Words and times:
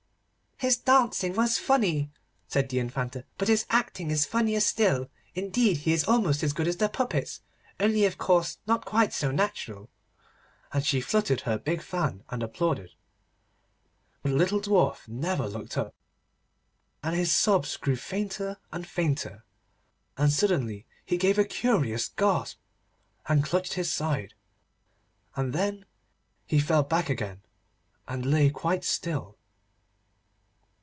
'His 0.63 0.77
dancing 0.77 1.33
was 1.33 1.57
funny,' 1.57 2.11
said 2.47 2.69
the 2.69 2.77
Infanta; 2.77 3.25
'but 3.39 3.47
his 3.47 3.65
acting 3.71 4.11
is 4.11 4.27
funnier 4.27 4.59
still. 4.59 5.09
Indeed 5.33 5.77
he 5.77 5.91
is 5.93 6.03
almost 6.03 6.43
as 6.43 6.53
good 6.53 6.67
as 6.67 6.77
the 6.77 6.87
puppets, 6.87 7.41
only 7.79 8.05
of 8.05 8.19
course 8.19 8.59
not 8.67 8.85
quite 8.85 9.11
so 9.11 9.31
natural.' 9.31 9.89
And 10.71 10.85
she 10.85 11.01
fluttered 11.01 11.41
her 11.41 11.57
big 11.57 11.81
fan, 11.81 12.23
and 12.29 12.43
applauded. 12.43 12.91
But 14.21 14.29
the 14.29 14.35
little 14.35 14.59
Dwarf 14.61 15.07
never 15.07 15.47
looked 15.49 15.79
up, 15.79 15.95
and 17.01 17.15
his 17.15 17.33
sobs 17.35 17.75
grew 17.77 17.95
fainter 17.95 18.59
and 18.71 18.85
fainter, 18.85 19.43
and 20.15 20.31
suddenly 20.31 20.85
he 21.03 21.17
gave 21.17 21.39
a 21.39 21.43
curious 21.43 22.07
gasp, 22.07 22.59
and 23.27 23.43
clutched 23.43 23.73
his 23.73 23.91
side. 23.91 24.35
And 25.35 25.53
then 25.53 25.85
he 26.45 26.59
fell 26.59 26.83
back 26.83 27.09
again, 27.09 27.41
and 28.07 28.27
lay 28.27 28.51
quite 28.51 28.83
still. 28.83 29.39